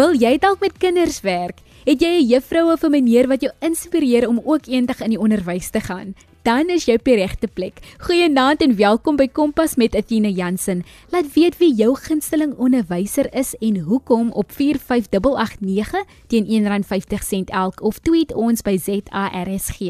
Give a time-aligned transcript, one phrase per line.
[0.00, 1.58] Wil jy dalk met kinders werk?
[1.84, 5.20] Het jy 'n juffrou of 'n meneer wat jou inspireer om ook eendag in die
[5.20, 6.14] onderwys te gaan?
[6.42, 7.74] Dan is jy op die regte plek.
[7.98, 10.84] Goeienaand en welkom by Kompas met Athena Jansen.
[11.10, 17.98] Laat weet wie jou gunsteling onderwyser is en hoekom op 45889 teen R1.50 elk of
[17.98, 19.80] tweet ons by ZARSG.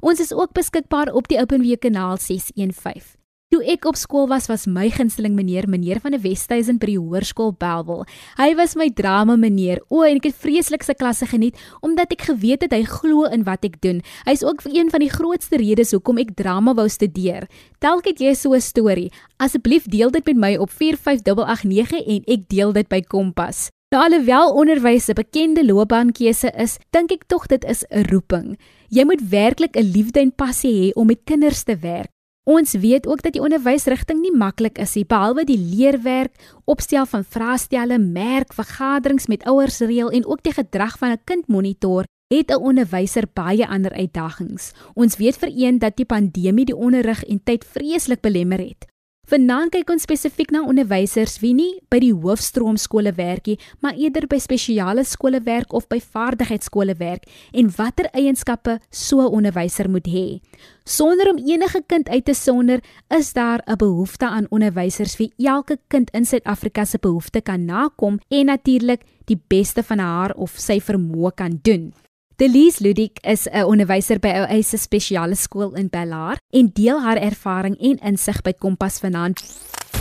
[0.00, 3.17] Ons is ook beskikbaar op die OpenWeb kanaal 615.
[3.48, 6.98] Toe ek op skool was, was my gunsteling meneer meneer van die Westhuizen by die
[7.00, 8.02] hoërskool Belwel.
[8.36, 9.78] Hy was my drama meneer.
[9.88, 13.46] O, en ek het vreeslik se klasse geniet omdat ek geweet het hy glo in
[13.46, 14.02] wat ek doen.
[14.28, 17.46] Hy's ook een van die grootste redes hoekom ek drama wou studeer.
[17.80, 19.08] Telk het jy so 'n storie.
[19.40, 23.70] Asseblief deel dit met my op 45889 en ek deel dit by Kompas.
[23.88, 28.58] Nou alhoewel onderwys 'n bekende loopbaankeuse is, dink ek tog dit is 'n roeping.
[28.90, 32.17] Jy moet werklik 'n liefde en passie hê om met kinders te werk.
[32.48, 36.32] Ons weet ook dat die onderwysrigting nie maklik is nie, behalwe die leerwerk,
[36.64, 41.48] opstel van vraestelle, merk, vergaderings met ouers reël en ook die gedrag van 'n kind
[41.48, 44.72] monitor, het 'n onderwyser baie ander uitdagings.
[44.94, 48.86] Ons weet vir een dat die pandemie die onderrig en tyd vreeslik belemmer het.
[49.28, 54.24] Vanaand kyk ons spesifiek na onderwysers wie nie by die hoofstroomskole werk nie, maar eerder
[54.24, 60.08] by spesiale skole werk of by vaardigheidsskole werk en watter eienskappe so 'n onderwyser moet
[60.08, 60.40] hê.
[60.86, 65.78] Sonder om enige kind uit te sonder, is daar 'n behoefte aan onderwysers wie elke
[65.88, 70.80] kind in Suid-Afrika se behoeftes kan nakom en natuurlik die beste van haar of sy
[70.80, 71.92] vermoë kan doen.
[72.38, 77.76] Delise Ludik is 'n onderwyser by Oase Spesiale Skool in Bellaar en deel haar ervaring
[77.80, 79.42] en insig by Kompas vanaand.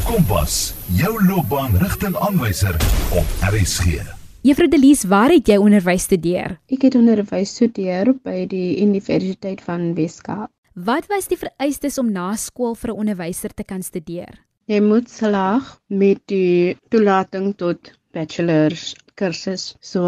[0.05, 2.75] Kompas, jou loopbaanrigtingaanwyser
[3.09, 4.05] op RSG.
[4.41, 6.59] Juffrou Delise, waar het jy onderwys studeer?
[6.69, 10.51] Ek het onderwys studeer by die Universiteit van Weskaap.
[10.73, 14.45] Wat was die vereistes om na skool vir 'n onderwyser te kan studeer?
[14.65, 19.75] Jy moet slaag met die toelating tot bachelor's kursus.
[19.81, 20.05] So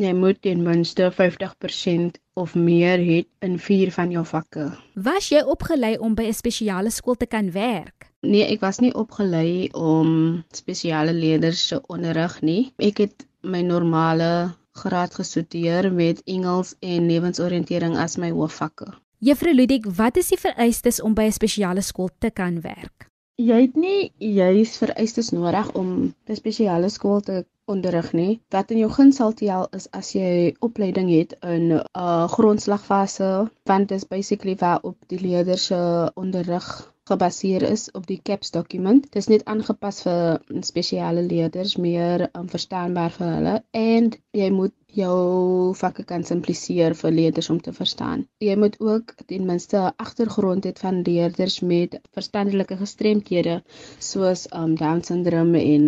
[0.00, 4.70] jy moet ten minste 50% of meer hê in 4 van jou vakke.
[4.94, 8.08] Was jy opgelei om by 'n spesiale skool te kan werk?
[8.22, 12.72] Nee, ek was nie opgelei om spesiale leerders te onderrig nie.
[12.78, 18.92] Ek het my normale graad gestudeer met Engels en lewensoriëntering as my hoofvakke.
[19.18, 23.10] Juffrou Ludik, wat is die vereistes om by 'n spesiale skool te kan werk?
[23.40, 27.44] Jy het nie juis vereistes nodig om 'n spesiale skool te
[27.74, 28.40] onderrig nie.
[28.54, 33.30] Wat in jou guns sal tel is as jy opleiding het in 'n uh, grondslagfase,
[33.70, 35.80] want dit is basically waar op die leerders se
[36.14, 36.70] onderrig
[37.10, 39.02] gebaseer is op die CAPS dokument.
[39.02, 44.74] Dit is net aangepas vir spesiale leerders, meer um, verstaanbaar vir hulle en jy moet
[44.96, 48.24] jou vakke kan simpliseer vir leerders om te verstaan.
[48.42, 53.62] Jy moet ook ten minste 'n agtergrond hê van leerders met verstandelike gestremthede
[53.98, 55.84] soos um down syndroom en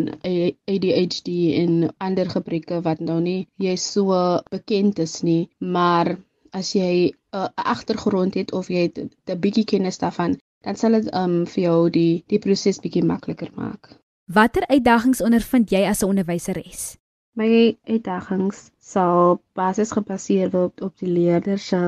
[0.66, 1.28] ADHD
[1.62, 6.16] en ander gebreke wat nou nie jy so bekend is nie, maar
[6.52, 11.14] as jy 'n uh, agtergrond het of jy 'n bietjie kennis daarvan, dan sal dit
[11.14, 13.98] um vir jou die die proses bietjie makliker maak.
[14.26, 17.01] Watter uitdagings ondervind jy as 'n onderwyseres?
[17.40, 17.48] My
[17.88, 18.58] uitdagings
[18.92, 21.78] sal basies gebaseer word op die leerders se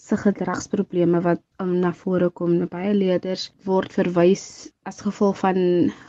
[0.00, 2.54] se gedragsprobleme wat um, na vore kom.
[2.72, 4.44] Baie leerders word verwys
[4.88, 5.58] as gevolg van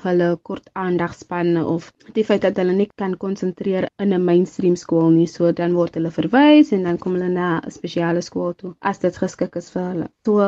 [0.03, 5.09] hulle kort aandagspanne of die feit dat hulle nie kan konsentreer in 'n mainstream skool
[5.17, 5.27] nie.
[5.33, 9.03] So dan word hulle verwys en dan kom hulle na 'n spesiale skool toe as
[9.03, 10.07] dit geskik is vir hulle.
[10.25, 10.39] So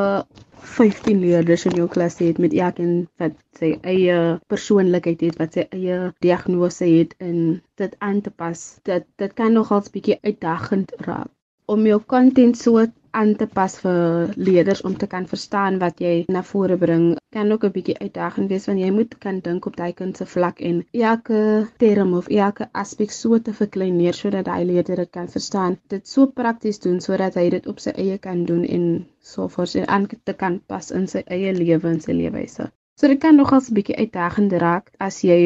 [0.78, 5.68] 15 leerders in jou klas het met elkeen wat sy eie persoonlikheid het, wat sy
[5.70, 8.66] eie diagnose het en dit aan te pas.
[8.84, 11.30] Dit dit kan nogals bietjie uitdagend raak
[11.66, 12.86] om jou content so
[13.20, 17.06] aan te pas vir leerders om te kan verstaan wat jy na vore bring.
[17.36, 20.26] Kan ook 'n bietjie uitdagend wees want jy moet kan dink op daai kind se
[20.34, 21.40] vlak en elke
[21.78, 25.78] term of elke aspek so te verkleineer sodat hy leerder dit kan verstaan.
[25.88, 29.76] Dit so prakties doen sodat hy dit op sy eie kan doen en so voort
[29.86, 33.68] aan te kan pas in sy eie lewe en sy leefwyse so dit kan nogals
[33.70, 35.38] 'n bietjie uitdagend raak as jy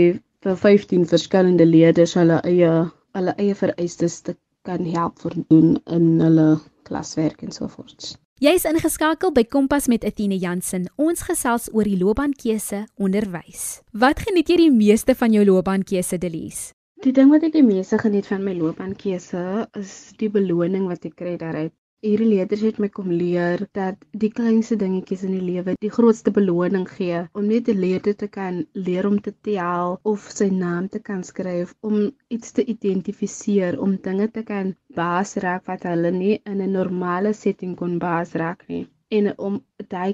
[0.46, 2.72] vir 15 verskillende leerders hulle eie
[3.18, 4.34] hulle eie vereistes te
[4.68, 6.48] kan help voldoen in hulle
[6.88, 8.14] klaswerk en so voort.
[8.38, 10.84] Jy is ingeskakel by Kompas met Etienne Jansen.
[10.94, 13.80] Ons gesels oor die loopbaankeuse onderwys.
[13.90, 16.70] Wat geniet jy die meeste van jou loopbaankeuse, Delise?
[17.02, 19.42] Die ding wat ek die meeste geniet van my loopbaankeuse
[19.78, 21.74] is die beloning wat ek kry daaruit.
[22.06, 26.32] Hierdie leerders het my kom leer dat die kleinste dingetjies in die lewe die grootste
[26.36, 30.86] beloning gee om net 'n leerder te kan leer om te tel of sy naam
[30.94, 31.96] te kan skryf om
[32.36, 37.34] iets te identifiseer om dinge te kan baas raak wat hulle nie in 'n normale
[37.42, 38.84] setting kon baas raak nie.
[39.16, 39.54] En om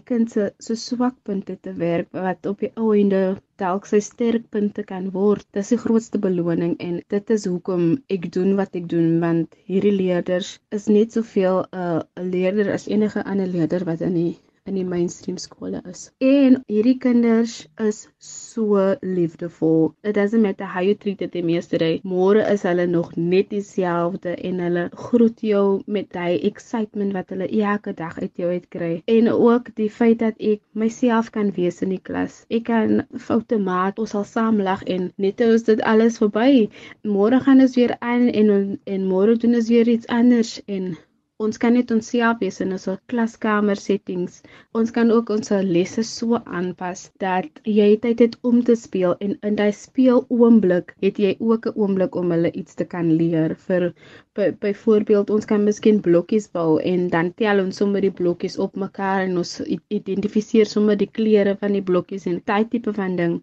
[0.08, 3.22] kind se se swakpunte te werk wat op die ou ende
[3.62, 5.46] dalk sy sterkpunte kan word.
[5.58, 7.84] Dis die grootste beloning en dit is hoekom
[8.16, 12.88] ek doen wat ek doen want hierdie leerders is net soveel 'n uh, leerder as
[12.96, 14.32] enige ander leerder wat in die
[14.70, 16.06] in die mainstream skole is.
[16.24, 19.90] En hierdie kinders is so liefdevol.
[20.02, 22.00] It doesn't matter how you treat them yesterday.
[22.12, 25.66] Môre is hulle nog net dieselfde en hulle groet jou
[25.98, 28.92] met daai excitement wat hulle elke dag uit jou uitkry.
[29.18, 32.42] En ook die feit dat ek myself kan wees in die klas.
[32.48, 36.70] Ek kan foute maak, ons sal saam lag en net as dit alles verby.
[37.04, 40.94] Môre gaan ons weer aan en en môre doen ons weer iets anders en
[41.42, 44.34] Ons kan net onsself wees in ons klaskamer settings.
[44.80, 49.32] Ons kan ook ons lesse so aanpas dat jy tyd het om te speel en
[49.48, 53.56] in daai speel oomblik het jy ook 'n oomblik om hulle iets te kan leer.
[53.66, 53.88] Vir
[54.36, 58.78] byvoorbeeld by ons kan miskien blokkies bou en dan tel ons sommer die blokkies op
[58.86, 59.58] mekaar en ons
[59.98, 63.36] identifiseer sommer die kleure van die blokkies en daai tipe van ding.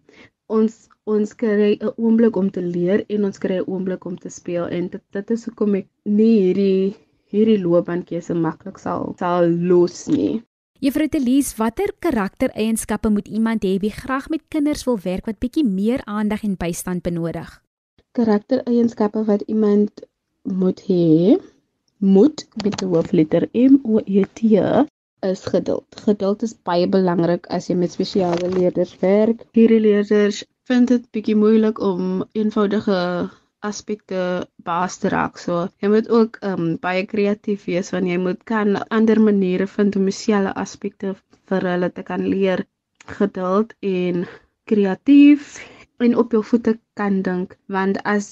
[0.48, 4.30] Ons ons kry 'n oomblik om te leer en ons kry 'n oomblik om te
[4.40, 6.94] speel en dit dit is hoekom ek nie hierdie
[7.32, 10.42] hierdie loopbaankeuse maklik sal sal los nie.
[10.82, 15.64] Juffrou Telies, watter karaktereienskappe moet iemand hê wie graag met kinders wil werk wat bietjie
[15.64, 17.50] meer aandag en bystand benodig?
[18.18, 20.02] Karaktereienskappe wat iemand
[20.42, 21.38] moet hê,
[22.02, 24.58] moet met die hoofletter M O E T
[25.22, 25.86] is geduld.
[26.02, 29.46] Geduld is baie belangrik as jy met spesiale leerders werk.
[29.54, 32.98] Hierdie leerders vind dit bietjie moeilik om eenvoudige
[33.68, 34.20] aspekte
[34.68, 35.38] baas te raak.
[35.44, 39.98] So jy moet ook um baie kreatief wees want jy moet kan ander maniere vind
[40.00, 41.14] om dieselfde aspekte
[41.50, 42.66] vir hulle te kan leer.
[43.18, 44.26] Geduld en
[44.70, 45.58] kreatief
[46.02, 48.30] en op jou voete kan dink want as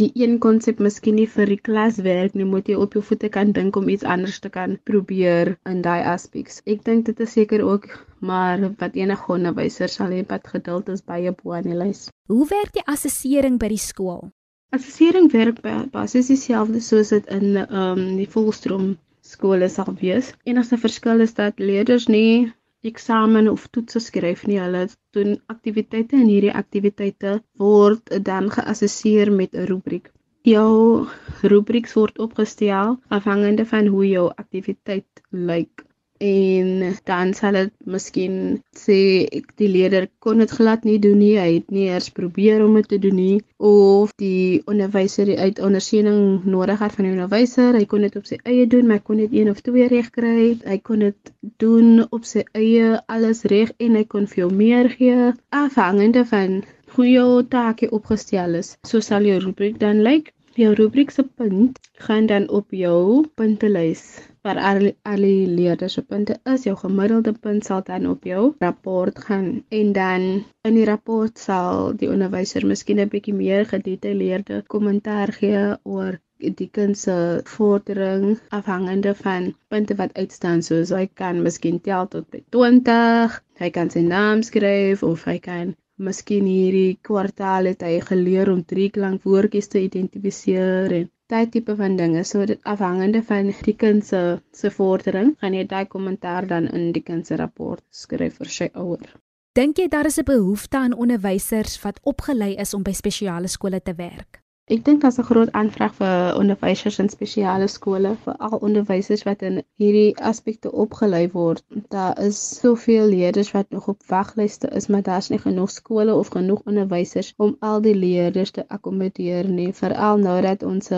[0.00, 3.30] die een konsep miskien nie vir die klas werk nie moet jy op jou voete
[3.36, 6.62] kan dink om iets anders te kan probeer in daai aspeks.
[6.66, 7.88] Ek dink dit is seker ook
[8.32, 12.08] maar wat enige onderwyser sal hê wat geduld is baie bo aan die lys.
[12.30, 14.30] Hoe werk die assessering by die skool?
[14.72, 15.58] Assessering werk
[15.92, 18.86] basies dieselfde soos dit in ehm um, die volstroom
[19.32, 20.30] skole sal wees.
[20.48, 22.52] Enigste verskil is dat leerders nie
[22.90, 24.56] eksamen of toetse skryf nie.
[24.62, 24.86] Hulle
[25.18, 27.36] doen aktiwiteite en hierdie aktiwiteite
[27.66, 30.08] word dan geassesseer met 'n rubriek.
[30.54, 31.06] Jou
[31.52, 35.22] rubrieks word opgestel afhangende van hoe jou aktiwiteit
[35.52, 35.84] lyk
[36.22, 38.34] en dan sal dit miskien
[38.78, 38.98] sê
[39.38, 41.34] ek die leerder kon dit glad nie doen nie.
[41.40, 43.38] Hy het nie eers probeer om dit te doen nie.
[43.58, 48.28] Of die onderwyser het uit ondersteuning nodig gehad van die onderwyser hy kon dit op
[48.28, 50.52] sy eie doen maar kon dit een of twee reg kry.
[50.62, 51.32] Hy kon dit
[51.62, 55.32] doen op sy eie alles reg en hy kon veel meer gee.
[55.50, 56.62] Afhangende van
[56.94, 60.30] hoe jou take opgestel is so sal jou rubriek dan lyk.
[60.30, 60.41] like.
[60.60, 64.02] Jou rubriek se punt gaan dan op jou puntelys
[64.44, 66.66] waar al al die leerders se punte is.
[66.66, 70.26] Jou gemiddelde punt sal dan op jou rapport gaan en dan
[70.68, 76.20] in die rapport sal die onderwyser miskien 'n bietjie meer gedetailleerde kommentaar gee oor
[76.60, 77.16] die kind se
[77.54, 83.70] vordering afhangende van punte wat uitstaan soos hy kan miskien tel tot by 20, hy
[83.70, 88.88] kan sy naam skryf of hy kan Miskien hierdie kwartaal het hy geleer om drie
[88.90, 92.24] klankwoordjies te identifiseer en daai tipe van dinge.
[92.26, 94.22] So dit afhangende van die kind se
[94.52, 98.70] se vordering, gaan jy daai kommentaar dan in die kind se rapport skryf vir sy
[98.74, 99.14] ouer.
[99.54, 103.82] Dink jy daar is 'n behoefte aan onderwysers wat opgelei is om by spesiale skole
[103.82, 104.41] te werk?
[104.72, 109.42] Ek dink daar's 'n groot aanvraag vir onderwysers in spesiale skole, vir al onderwysers wat
[109.48, 111.60] in hierdie aspekte opgelei word.
[111.94, 116.32] Daar is soveel leerders wat nog op waglyste is, maar daar's nie genoeg skole of
[116.36, 120.88] genoeg onderwysers om al die leerders te akkommodeer nie, veral nou dat ons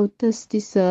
[0.00, 0.88] autistiese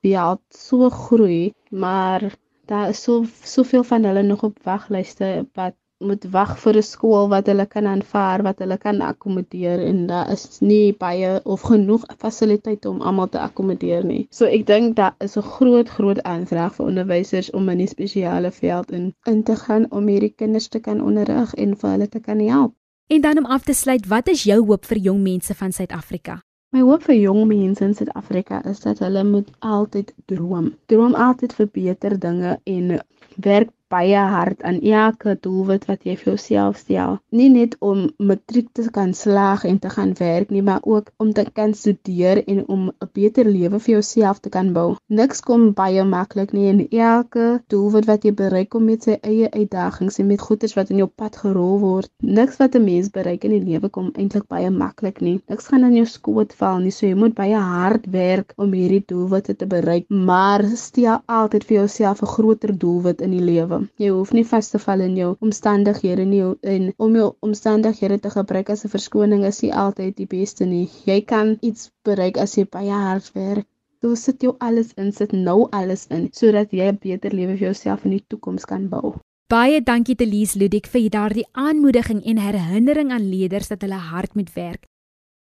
[0.00, 2.30] wêreld so groei, maar
[2.72, 3.24] daar is so
[3.56, 7.86] soveel van hulle nog op waglyste wat moet wag vir 'n skool wat hulle kan
[7.86, 13.28] aanvaar, wat hulle kan akkommodeer en daar is nie baie of genoeg fasiliteite om almal
[13.28, 14.26] te akkommodeer nie.
[14.30, 18.50] So ek dink daar is 'n groot groot aanvraag vir onderwysers om in die spesiale
[18.50, 22.20] veld in in te gaan om hierdie kinders te kan onderrig en vir hulle te
[22.20, 22.74] kan help.
[23.06, 26.40] En dan om af te sluit, wat is jou hoop vir jong mense van Suid-Afrika?
[26.74, 30.72] My hoop vir jong mense in Suid-Afrika is dat hulle moet altyd droom.
[30.86, 32.98] Droom altyd vir beter dinge en
[33.36, 37.18] werk baie hard aan elke doelwit wat jy vir jouself stel.
[37.30, 41.32] Nie net om matriek te kan slaag en te gaan werk nie, maar ook om
[41.32, 44.96] te kan studeer en om 'n beter lewe vir jouself te kan bou.
[45.08, 49.50] Niks kom baie maklik nie en elke doelwit wat jy bereik kom met sy eie
[49.50, 52.10] uitdagings en met goeders wat in jou pad gerol word.
[52.22, 55.40] Niks wat 'n mens bereik in die lewe kom eintlik baie maklik nie.
[55.48, 59.04] Niks gaan in jou skoot val nie, so jy moet baie hard werk om hierdie
[59.06, 63.83] doelwitte te bereik, maar stel altyd vir jouself 'n groter doelwit in die lewe.
[64.02, 66.42] Jy hoef nie vas te val in jou omstandighede nie
[66.74, 70.88] en om jou omstandighede te gebruik as 'n verskoning is nie altyd die beste nie.
[71.04, 73.66] Jy kan iets bereik as jy baie hard werk.
[74.02, 77.66] Jy sit jou alles in, sit nou alles in sodat jy 'n beter lewe vir
[77.68, 79.14] jouself in die toekoms kan bou.
[79.48, 84.34] Baie dankie te Lies Ludik vir daardie aanmoediging en herinnering aan leerders dat hulle hard
[84.34, 84.86] moet werk.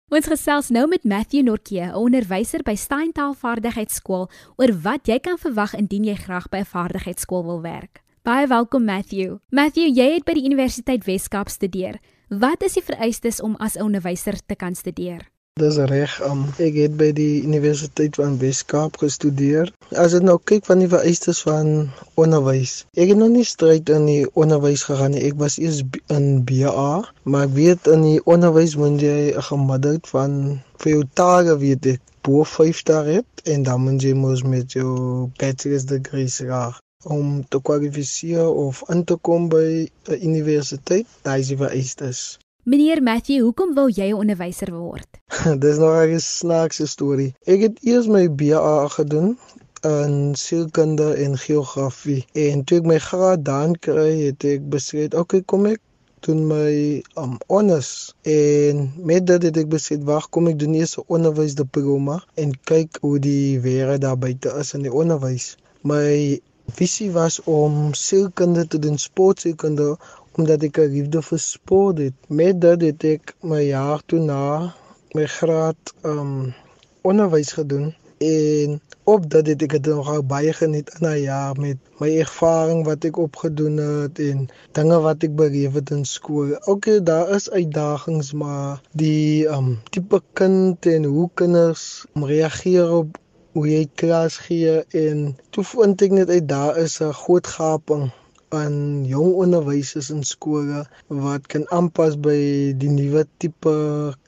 [0.06, 5.38] Ons gesels nou met Matthew Norke, 'n onderwyser by Steintal Vaardigheidsskool, oor wat jy kan
[5.38, 8.05] verwag indien jy graag by 'n vaardigheidsskool wil werk.
[8.26, 9.36] Baie welkom Matthew.
[9.54, 12.00] Matthew, jy het by die Universiteit Wes-Kaap studeer.
[12.42, 15.20] Wat is die vereistes om as 'n onderwyser te kan studeer?
[15.62, 16.16] Dis reg.
[16.26, 19.70] Um, ek het by die Universiteit van Wes-Kaap gestudeer.
[19.94, 22.72] As dit nou kyk van die vereistes van onderwys.
[22.98, 25.22] Ek het nog nie stryd in die onderwys gegaan nie.
[25.30, 30.08] Ek was eers in BA, maar ek weet in die onderwys moet jy 'n gemiddeld
[30.08, 34.42] van vir jou tage weet ek bo 5 dae het en dan moet jy mos
[34.42, 41.06] met jou bachelor's degree graag om te kwalifiseer of in te kom by 'n universiteit.
[41.22, 42.38] Daai is die vereistes.
[42.66, 45.06] Meneer Matthew, hoekom wil jy 'n onderwyser word?
[45.64, 47.32] Dis nou 'n snaakse storie.
[47.46, 49.38] Ek het eers my BA gedoen
[49.86, 55.42] in sielkunde en geografie en toe ek my graad dan kry, het ek besluit, okay,
[55.52, 55.80] kom ek
[56.26, 60.96] doen my um honors en met dit het ek besluit, wag, kom ek doen eers
[60.98, 65.54] 'n onderwysdiploma en kyk hoe die wêreld daar buite is in die onderwys.
[65.82, 66.40] My
[66.74, 69.96] visie was om sielkunde te doen, sportsielkunde
[70.36, 72.16] omdat ek 'n liefde vir sport het.
[72.28, 74.74] Met dit het ek my jaar toe na
[75.14, 76.54] my graad um
[77.02, 81.78] onderwys gedoen en op dit het ek dit nogal baie geniet in 'n jaar met
[82.00, 86.56] my ervaring wat ek opgedoen het en dinge wat ek beleef het in skool.
[86.72, 93.18] Okay, daar is uitdagings, maar die um tipe kind en hoe kinders reageer op
[93.56, 95.20] hoe jy klas gee en
[95.56, 98.02] toe vind ek net uit daar is 'n groot gaping
[98.58, 98.76] aan
[99.12, 102.36] jong onderwysers in skole wat kan aanpas by
[102.82, 103.72] die nuwe tipe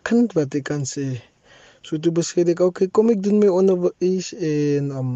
[0.09, 1.21] kind wat ek kan sê.
[1.85, 5.13] So toe besluit ek, okay, kom ek doen my onderwys en um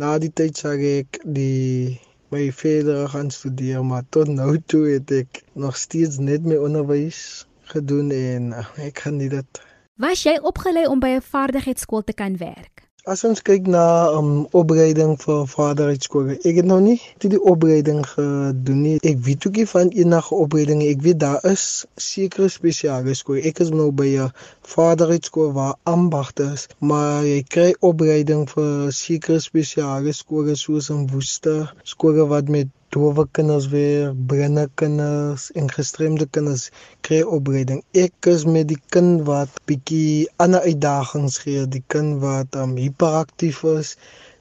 [0.00, 0.72] na die tyd sê
[1.04, 2.00] ek die
[2.32, 7.44] my verder gaan studeer, maar tot nou toe het ek nog steeds net my onderwys
[7.74, 9.60] gedoen en uh, ek kan nie dit.
[10.00, 12.73] Was jy opgelei om by 'n vaardigheidsskool te kan werk?
[13.12, 13.80] As ons kyk na
[14.18, 18.94] um opleiding vir vaderheidskool, ek het nou nie die opleiding gedoen nie.
[19.10, 20.88] Ek weet ook nie van enige opleiding nie.
[20.94, 21.64] Ek weet daar is
[22.00, 23.42] sekere spesiale skole.
[23.50, 24.32] Ek is nou by 'n
[24.76, 31.74] vaderheidskool waar ambagte is, maar jy kry opleiding vir sekere spesiale skole soos in Woester,
[31.84, 36.68] skole wat met dowe kinders weer, blinde kinders en gestremde kinders
[37.06, 37.80] kry opleiding.
[38.04, 43.64] Ek is met die kind wat bietjie ander uitdagings gee, die kind wat um, hiperaktief
[43.74, 43.94] is,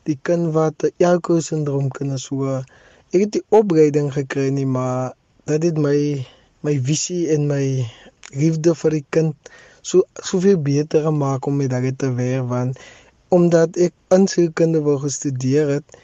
[0.09, 2.61] die kind wat Elko syndroom kinders so.
[3.13, 5.15] Ek het die opleiding gekry nie, maar
[5.49, 5.97] dit het my
[6.63, 7.63] my visie en my
[8.31, 12.79] liefde vir die kind so soveel beter gemaak om met dit te werk want
[13.35, 15.97] omdat ek in sielkunde wou gestudeer het,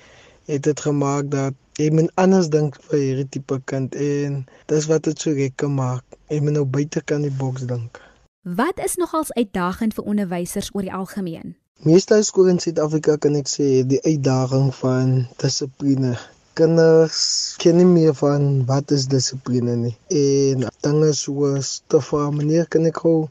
[0.49, 4.41] het dit gemaak dat jy moet anders dink vir hierdie tipe kind en
[4.71, 6.03] dis wat dit so lekker maak.
[6.33, 8.01] Jy moet nou buite kan die boks dink.
[8.43, 11.55] Wat is nogals uitdagend vir onderwysers oor die algemeen?
[11.85, 16.17] Meeste skole in Suid-Afrika kan ek sê die uitdaging van dissipline.
[16.59, 17.21] Kinders
[17.61, 19.93] ken nie meer van wat is dissipline nie.
[20.11, 23.29] En dinge soos te vra meneer kan ek gou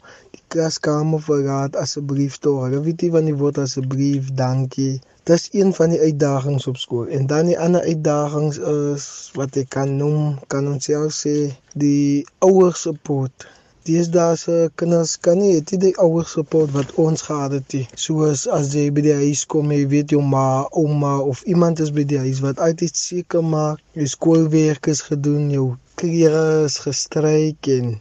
[0.54, 2.54] klaskamer verlaat asseblief toe.
[2.64, 4.94] Hulle weet nie van die woord asseblief, dankie.
[5.30, 7.06] Dis een van die uitdagings op skool.
[7.18, 9.06] En dan die ander uitdagings is
[9.40, 10.90] wat ek kan noem, kan ons
[11.20, 11.36] sê,
[11.74, 13.48] die ouers support.
[13.88, 17.86] Daar se kinders kan nie het die ouers support wat ons gehad het nie.
[17.96, 21.92] Soos as jy by die huis kom, jy weet jou ma, ouma of iemand is
[21.96, 27.70] by die huis wat altyd seker maak jou skoolwerk is gedoen, jou klere is gestryk
[27.78, 27.94] en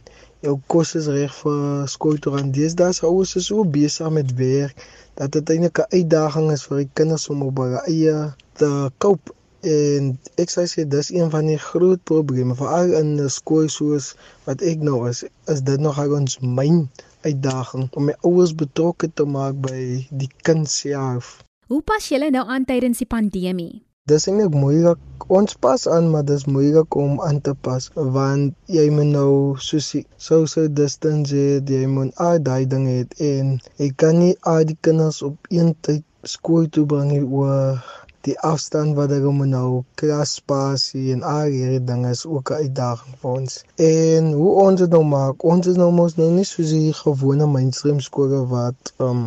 [0.46, 2.52] jou kos is reg vir skool toe gaan.
[2.52, 6.76] Daar se ouers is so besig met werk dat dit eintlik 'n uitdaging is vir
[6.84, 11.46] die kinders om op hulle eie te koop en ek sê sê dis een van
[11.50, 14.14] die groot probleme veral in 'n skool soos
[14.46, 16.88] wat ek nou is is dit nog ons myn
[17.26, 21.42] uitdaging om my ouers betrokke te maak by die kind self.
[21.66, 23.87] Hoe pas julle nou aan tydens die pandemie?
[24.08, 25.00] Dis eintlik moeilik.
[25.38, 29.32] Ons pas aan, maar dis moeilik om aan te pas want jy moet nou
[29.68, 29.88] soos
[30.28, 33.00] social distance hê, jy moet uitdaging hê
[33.30, 33.50] en
[33.82, 37.82] jy kan nie al die kinders op een tyd skool toe bring oor
[38.28, 39.68] die afstand wat hulle moet nou
[40.00, 43.60] klasspasie en al hierdie dinge is ook 'n uitdaging vir ons.
[43.90, 47.46] En hoe ons dit nou maak, ons is nou mos nou nie soos die gewone
[47.54, 49.22] mainstream skole wat um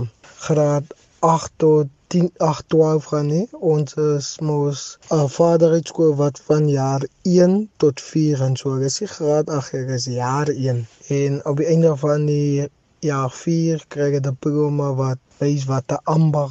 [0.49, 0.85] graad
[1.19, 3.47] 8 tot 10 8 12 gaan nie.
[3.73, 4.79] Ons is mos
[5.17, 8.97] 'n vaderheidskool wat van jaar 1 tot 4 en so is.
[9.03, 12.67] Die graad 8 is jaar 1 en op die einde van die
[12.99, 16.49] jaar 4 kry jy 'n diploma wat wys wat 'n amper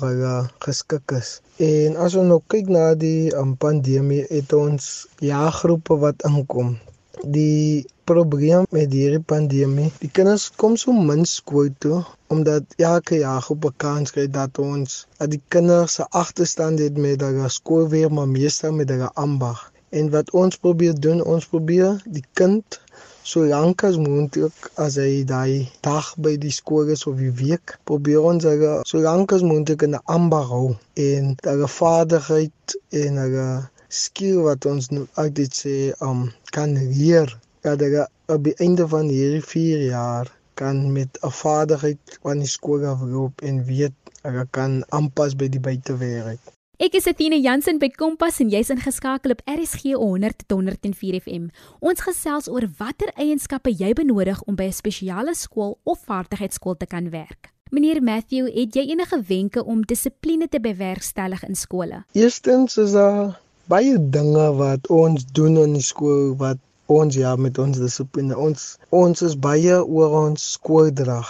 [0.65, 1.31] geskik is.
[1.57, 4.87] En as ons nou kyk na die um, pandemie, het ons
[5.33, 6.79] jaargroepe wat inkom.
[7.23, 11.99] Die probleem met hierdie pandemie, die kinders kom so min skool toe
[12.33, 16.97] omdat elke jaar op 'n kans kry dat ons dat die kinders se agterstand het
[16.97, 19.61] met hulle skool weer maar meestal met hulle ambag.
[19.91, 22.81] En wat ons probeer doen, ons probeer die kind
[23.23, 27.77] so lank as moontlik as hy daai dag by die skool is of die week
[27.91, 30.69] probeer ons hulle so lank as moontlik in 'n amber hou
[31.09, 33.49] en hulle vaardigheid en hulle
[33.91, 37.33] skill wat ons nou altyd sê um kan leer
[37.67, 42.53] dat hulle op die einde van hierdie 4 jaar kan met 'n vaardigheid van die
[42.57, 47.91] skool afloop en weet hulle kan aanpas by die buitewêreld Ek is Athena Jansen by
[47.93, 51.51] Kompas en jy's ingeskakel op RSG 100 tot 104 FM.
[51.85, 56.87] Ons gesels oor watter eienskappe jy benodig om by 'n spesiale skool of vaardigheidsskool te
[56.87, 57.53] kan werk.
[57.71, 62.05] Meneer Matthew, het jy enige wenke om dissipline te bewerkstellig in skole?
[62.13, 63.39] Eerstens is daar
[63.73, 66.59] baie dinge wat ons doen in die skool wat
[66.99, 68.37] ons ja met ons dissipline.
[68.47, 68.65] Ons
[69.03, 71.29] ons is baie oor ons skooldrag.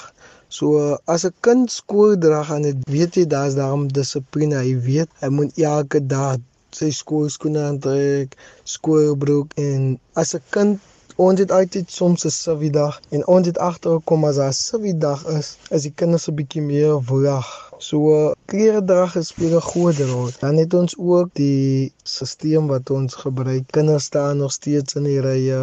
[0.58, 4.56] So as 'n kind skool dra gaan dit weet jy daar's daarom dissipline.
[4.66, 6.38] Hy weet hy moet elke dag
[6.78, 10.80] sy skoolskoene aantrek, skoolbroek en as 'n kind
[11.16, 15.56] ons het altyd soms 'n sividag en ons het agtergekom as daar 'n sividag is,
[15.70, 17.69] is die kinders 'n bietjie meer wag.
[17.80, 20.28] So kleredrag speel 'n groot rol.
[20.40, 23.64] Dan het ons ook die stelsel wat ons gebruik.
[23.76, 25.60] Kinders staan nog steeds in die rye.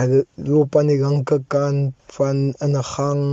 [0.00, 3.24] Hulle loop aan die linkerkant van in 'n gang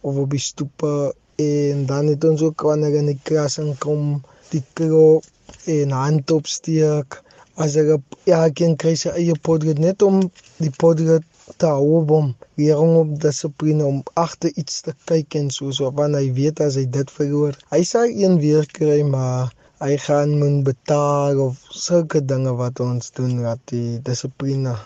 [0.00, 4.64] of op die stoepe en dan het ons ook wanneer in die klas inkom die
[4.72, 5.24] klop
[5.64, 7.22] en hand opsteek
[7.54, 10.20] as ek ja kan kry sy eie podget net om
[10.58, 11.24] die podget
[11.56, 16.18] te hou om leering op dissipline om agter iets te kyk en so so want
[16.18, 19.52] hy weet as hy dit verloor hy sal een weer kry maar
[19.84, 24.78] hy gaan moet betaal of sulke dinge wat ons doen dat die dissipline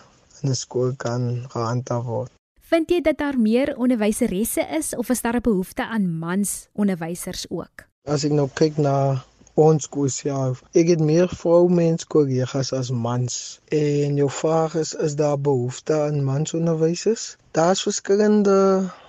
[0.43, 2.33] in 'n skool kan gehandhaaf word
[2.69, 7.47] Vind jy dat daar meer onderwyseresse is of is daar 'n behoefte aan mans onderwysers
[7.49, 7.89] ook?
[8.05, 9.25] As ek nou kyk na
[9.65, 13.35] ons skool self, ek het meer vroumens kollegas as mans.
[13.75, 17.25] En jou vraag is is daar behoefte aan mans onderwysers?
[17.59, 18.59] Daar's verskillende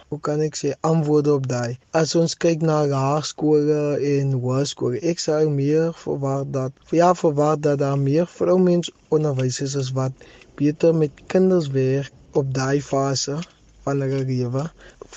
[0.10, 1.78] hoe kan ek sê antwoorde op daai.
[2.00, 3.82] As ons kyk na laerskole
[4.14, 9.94] en hoërskole, ek sou meer verwag dat ja, verwag dat daar meer vroumens onderwysers is
[10.00, 10.28] wat
[10.62, 13.38] beter met kinders werk op daai fase
[13.86, 14.66] van hulle lewe.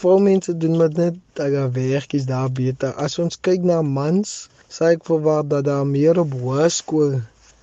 [0.03, 2.93] Vroumense doen met net hulle werk is daar beter.
[3.07, 4.37] As ons kyk na mans,
[4.75, 7.19] sê ek verwag dat daar meer op hoërskool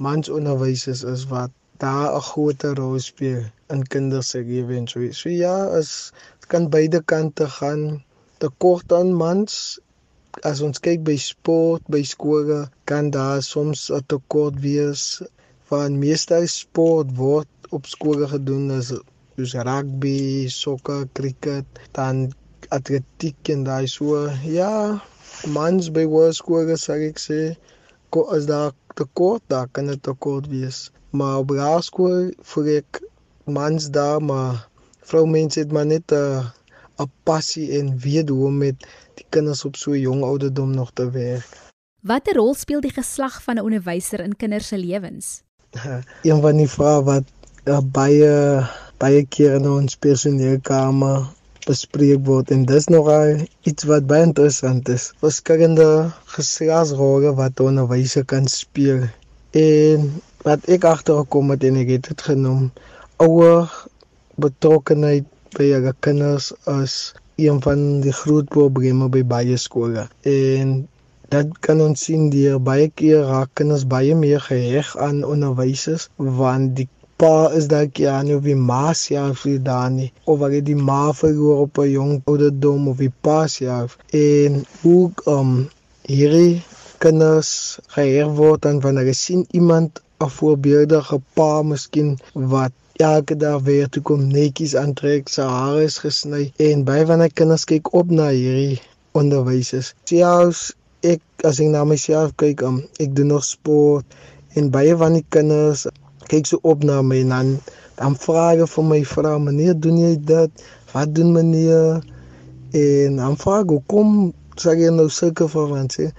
[0.05, 1.51] mans onderwysers is wat
[1.83, 3.43] daar 'n groter rol speel
[3.73, 5.29] in kinders se lewe en so.
[5.29, 6.11] Ja, as
[6.51, 8.03] kan beide kante gaan.
[8.41, 9.53] Tekort aan mans
[10.49, 15.03] as ons kyk by sport, by skole, kan daar soms 'n tekort wees
[15.69, 18.93] van meeste sport word op skole gedoen as
[19.35, 21.67] soos rugby, sokker, cricket,
[21.97, 22.15] dan
[22.77, 24.29] atletiek en daai so.
[24.59, 24.73] Ja,
[25.47, 27.41] mans by hoërskole sal ek sê
[28.13, 30.89] ko as daar tekort daar kan dit tekort wees.
[31.09, 33.01] Maar op laerskool voel ek
[33.45, 34.67] mans daar maar
[35.09, 36.45] vroumense het maar net 'n
[36.99, 41.09] 'n passie en weet hoe om met die kinders op so jong ouderdom nog te
[41.11, 41.47] werk.
[42.01, 45.41] Watter rol speel die geslag van 'n onderwyser in kinders se lewens?
[46.27, 47.27] Een van die vrae wat
[47.65, 51.27] uh, baie baie keer in ons personeelkamer
[51.69, 55.12] bespreek word en dis nogal iets wat baie interessant is.
[55.23, 55.88] Verskillende
[56.36, 59.05] geslagsrolle wat onderwysers kan speel.
[59.53, 60.10] En
[60.47, 62.69] wat ek agtergekom het en ek het dit genoem,
[63.21, 63.69] ouer
[64.41, 65.27] betrokkenheid
[65.58, 66.99] by hulle kinders as
[67.39, 70.08] een van die groot probleme by baie skole.
[70.27, 70.79] En
[71.34, 76.75] dat kan ons sien deur baie keer raak kinders baie meer geheg aan onderwysers want
[76.79, 76.89] die
[77.21, 77.67] pa is
[78.03, 81.79] ja nie of die ma self is daar nie of wat die ma verloor op
[81.84, 85.51] 'n jong ouderdom of die pa self en hoe um
[86.13, 86.62] hierdie
[87.03, 87.51] kinders
[87.95, 92.10] geheer word en wanneer hulle sien iemand 'n voorbeeldige pa miskien
[92.53, 97.29] wat elke dag weer toe kom netjies aantrek, sy hare is gesny en van die
[97.41, 98.82] kinders kyk op na hierdie
[99.21, 99.93] onderwysers.
[100.12, 100.63] Selfs
[101.08, 104.19] ek as ek na myself kyk, um, ek doen nog sport
[104.60, 105.86] en baie van die kinders
[106.31, 107.49] kyk so op na my en dan
[107.99, 110.63] dan vra hulle vir my vra meneer doen jy dit?
[110.93, 112.03] Wat doen meneer?
[112.81, 114.13] En dan vra ek hoekom
[114.61, 116.09] sê jy nou sulke verwant sê?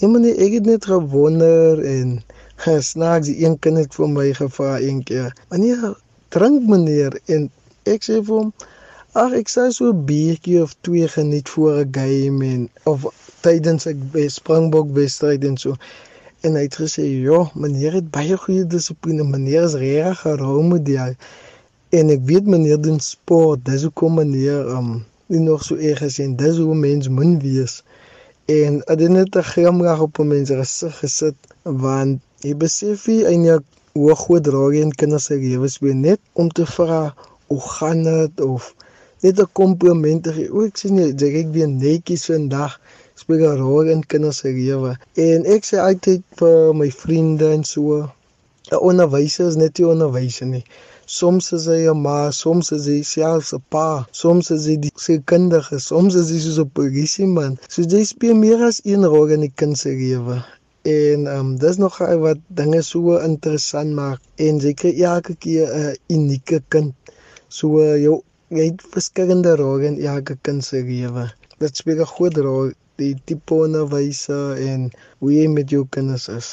[0.00, 2.16] Ja meneer, ek het net gewonder en
[2.64, 5.34] gesnaaks een kind het vir my gevra een keer.
[5.52, 5.92] Meneer,
[6.34, 7.50] drink meneer en
[7.84, 8.50] ek sê vir hom
[9.16, 13.06] ag ek sê so 'n biertjie of twee geniet voor 'n game en of
[13.44, 15.76] tydens ek by Springbok wedstryd en so.
[16.46, 19.24] En hy het gesê, "Ja, meneer het baie goeie dissipline.
[19.24, 21.14] Meneer is regtig 'n rolmodel."
[21.98, 23.64] En ek weet meneer doen sport.
[23.64, 27.82] Dis hoekom meneer um nie nog so erg is en dis hoe mens moet wees.
[28.46, 33.24] En dit het net 'n glimlag op 'n mens gesig gesit want jy besef jy
[33.24, 37.14] eintlik hoe groot draag jy in kinders se lewens weer net om te vra
[37.46, 38.74] hoe gaan dit of
[39.22, 40.52] net 'n kompliment te gee.
[40.52, 41.08] O, ek sien jy,
[41.40, 42.80] ek weer netjies vandag
[43.22, 44.92] speel 'n rol in kinders se lewe.
[45.28, 48.02] En ek sê altyd vir my vriende en so,
[48.72, 50.64] 'n onderwyser is net 'n onderwyser nie.
[51.18, 53.88] Soms is hy 'n ma, soms is hy selfs 'n pa,
[54.20, 57.52] soms is hy die sekundige, soms is hy so 'n polisieman.
[57.72, 60.42] So jy speel meer as een rol in die kind se lewe.
[60.82, 65.66] En ehm um, dis nog wat dinge so interessant maak en jy kry elke keer
[65.74, 66.92] 'n unieke kind.
[67.48, 67.66] So
[68.04, 71.24] jou jy het verskillende rolle in elke kind se lewe.
[71.58, 76.48] Dit speel 'n groot rol die tipe onderwyser en hoe jy met jou kinders is.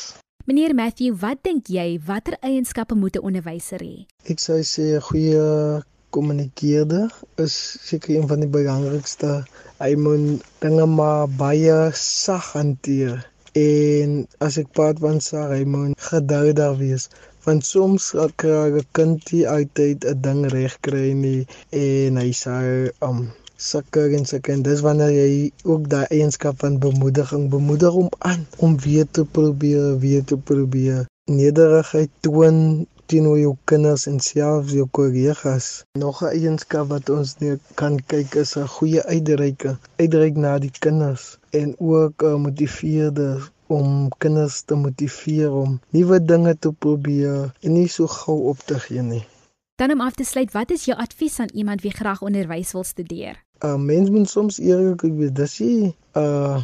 [0.46, 4.06] Meneer Matthew, wat dink jy watter eienskappe moet 'n onderwyser hê?
[4.32, 7.10] Ek sou sê 'n goeie kommunikeerder
[7.46, 7.56] is
[7.90, 9.46] seker een van die belangrikste.
[9.80, 13.24] Hy moet dinge maar baie sag hanteer.
[13.54, 17.10] En as ek praat van sag, hy moet geduldig wees
[17.46, 18.04] want soms
[18.42, 21.42] kry 'n kind nie altyd 'n ding reg kry nie
[21.86, 22.56] en hy sê
[23.08, 23.20] um
[23.70, 25.34] sukkel en sukkel en dis wanneer jy
[25.74, 31.06] ook daai eienskap van bemoediging bemoedig om aan om weer te probeer weer te probeer.
[31.32, 32.58] Nederigheid toon
[33.12, 35.68] teenoor jou kinders en selfs jou kollegas.
[36.00, 40.76] Nog 'n eienskap wat ons nie kan kyk is 'n goeie uitreike uitreik na die
[40.80, 47.74] kinders en ook uh, motiveerder om kinders te motiveer om nuwe dinge te probeer en
[47.74, 49.26] nie so gou op te gee nie.
[49.76, 52.84] Dan om af te sluit, wat is jou advies aan iemand wie graag onderwys wil
[52.84, 53.44] studeer?
[53.66, 55.32] Uh, mens moet soms eerlik wees.
[55.40, 56.58] Dis nie 'n uh,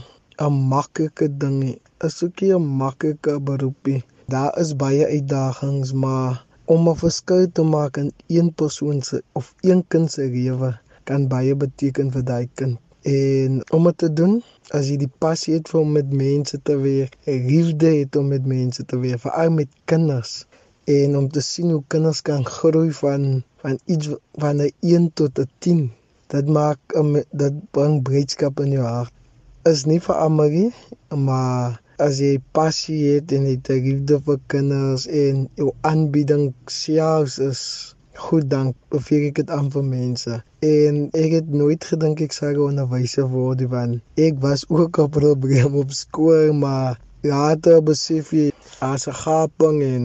[0.46, 1.78] 'n maklike ding nie.
[2.08, 4.04] Is ook nie 'n maklike beroepie.
[4.28, 9.54] Daar is baie uitdagings, maar om 'n verskil te maak in een persoon se of
[9.62, 12.78] een kind se lewe kan baie beteken vir daai kind.
[13.02, 17.16] En om dit te doen, as jy die passie het om met mense te werk,
[17.26, 20.46] liefde het om met mense te werk, veral met kinders
[20.84, 25.40] en om te sien hoe kinders kan groei van van iets van 'n 1 tot
[25.40, 25.92] 'n 10
[26.34, 26.98] dit maak
[27.44, 29.14] dit bring blydskap in jou hart.
[29.70, 30.72] Is nie vir almal nie,
[31.28, 37.40] maar as jy passie het en jy het liefde vir kinders en jou aanbieding selfs
[37.44, 37.64] is
[38.20, 40.40] goed dan beveel ek dit aan vir mense.
[40.66, 45.76] En ek het nooit gedink ek sou onderwyser word want ek was ook 'n probleem
[45.84, 48.52] op skool, maar later besef jy
[48.92, 50.04] as 'n gaping en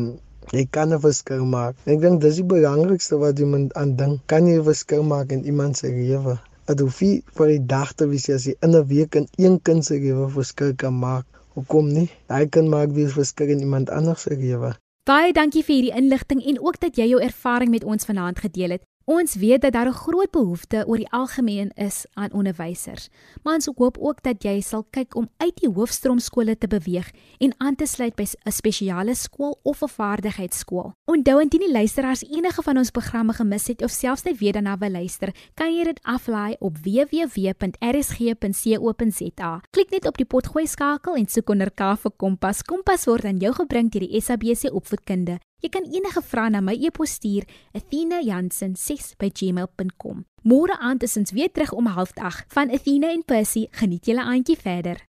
[0.53, 1.75] Jy kan 'n verskil maak.
[1.87, 4.21] Ek dink dis die belangrikste wat jy moet aandink.
[4.27, 6.39] Kan jy 'n verskil maak in iemand se lewe?
[6.67, 9.61] Dit hoef nie vir die dag te wees as jy in 'n week in een
[9.63, 11.27] kind se lewe verskil kan maak.
[11.55, 12.11] Hoekom nie?
[12.29, 14.75] Jy kan maak wie verskil in iemand anders se lewe.
[15.05, 18.71] Baie dankie vir hierdie inligting en ook dat jy jou ervaring met ons vanaand gedeel
[18.71, 18.83] het.
[19.05, 23.09] Ons weet dat daar 'n groot behoefte oor die algemeen is aan onderwysers,
[23.43, 27.55] maar ons hoop ook dat jy sal kyk om uit die hoofstroomskole te beweeg en
[27.59, 30.93] aan te sluit by 'n spesiale skool of 'n vaardigheidsskool.
[31.05, 34.79] Onthou indien die luisteraars enige van ons programme gemis het of selfs net weer daarna
[34.79, 37.61] wil luister, kan jy dit aflaai op www.rsg.co.za.
[39.71, 42.63] Klik net op die potgooi skakel en soek onder K vir Kompas.
[42.63, 45.39] Kompas word aan jou gebring deur die SABC Opvoedkunde.
[45.65, 50.29] Jy kan enige vrae na my e-pos stuur, athena.jansen6@gmail.com.
[50.45, 53.67] Môre aand is ons weer terug om 08:30 van Athena en Percy.
[53.71, 55.09] Geniet julle aandjie verder.